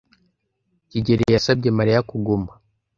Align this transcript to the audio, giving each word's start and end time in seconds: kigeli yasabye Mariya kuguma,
kigeli 0.89 1.23
yasabye 1.35 1.69
Mariya 1.77 1.99
kuguma, 2.09 2.51